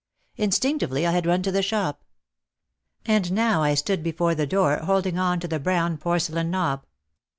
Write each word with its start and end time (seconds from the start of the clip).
Instinctively 0.35 1.05
I 1.05 1.11
had 1.11 1.27
run 1.27 1.43
to 1.43 1.51
the 1.51 1.61
shop. 1.61 2.03
And 3.05 3.31
now 3.31 3.61
I 3.61 3.75
stood 3.75 4.01
before 4.01 4.33
the 4.33 4.47
door 4.47 4.77
holding 4.77 5.19
on 5.19 5.39
to 5.41 5.47
the 5.47 5.59
brown 5.59 5.99
porcelain 5.99 6.49
knob. 6.49 6.87